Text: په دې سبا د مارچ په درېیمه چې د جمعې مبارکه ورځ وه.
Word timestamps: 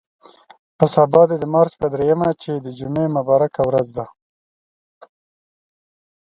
په 0.77 0.85
دې 0.87 0.91
سبا 0.95 1.21
د 1.41 1.43
مارچ 1.53 1.73
په 1.81 1.87
درېیمه 1.93 2.29
چې 2.41 2.51
د 2.55 2.67
جمعې 2.79 3.07
مبارکه 3.17 3.61
ورځ 3.69 3.87
وه. 3.95 4.05